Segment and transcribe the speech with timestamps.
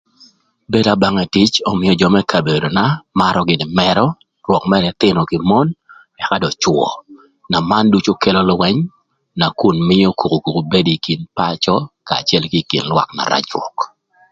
[0.71, 2.85] Bedo aböngë tic ömïö jö më kabedona
[3.19, 4.05] marö gïnï mërö
[4.45, 5.67] rwök mërë ëthïnö kï mon
[6.21, 6.85] ëka dong cwö
[7.51, 8.77] na man ducu kelo lwëny
[9.39, 11.75] nakun mïö kukukuku bedo ï kin pacö
[12.07, 13.77] kanya acël kï ï kin lwak na rac rwök.